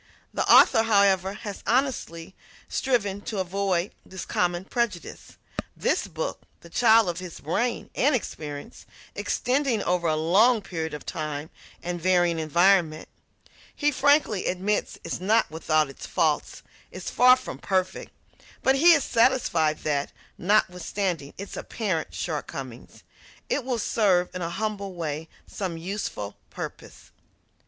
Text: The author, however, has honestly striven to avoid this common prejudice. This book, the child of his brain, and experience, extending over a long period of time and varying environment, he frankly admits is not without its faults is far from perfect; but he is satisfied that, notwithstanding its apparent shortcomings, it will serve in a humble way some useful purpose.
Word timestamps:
The 0.33 0.51
author, 0.51 0.81
however, 0.81 1.33
has 1.33 1.61
honestly 1.67 2.33
striven 2.67 3.21
to 3.21 3.37
avoid 3.37 3.91
this 4.03 4.25
common 4.25 4.65
prejudice. 4.65 5.37
This 5.77 6.07
book, 6.07 6.41
the 6.61 6.71
child 6.71 7.07
of 7.07 7.19
his 7.19 7.39
brain, 7.39 7.91
and 7.93 8.15
experience, 8.15 8.87
extending 9.13 9.83
over 9.83 10.07
a 10.07 10.15
long 10.15 10.63
period 10.63 10.95
of 10.95 11.05
time 11.05 11.51
and 11.83 12.01
varying 12.01 12.39
environment, 12.39 13.09
he 13.75 13.91
frankly 13.91 14.47
admits 14.47 14.97
is 15.03 15.21
not 15.21 15.51
without 15.51 15.87
its 15.87 16.07
faults 16.07 16.63
is 16.89 17.11
far 17.11 17.35
from 17.37 17.59
perfect; 17.59 18.11
but 18.63 18.73
he 18.77 18.93
is 18.93 19.03
satisfied 19.03 19.83
that, 19.83 20.11
notwithstanding 20.35 21.31
its 21.37 21.55
apparent 21.55 22.11
shortcomings, 22.15 23.03
it 23.49 23.63
will 23.63 23.77
serve 23.77 24.29
in 24.33 24.41
a 24.41 24.49
humble 24.49 24.95
way 24.95 25.29
some 25.45 25.77
useful 25.77 26.37
purpose. 26.49 27.11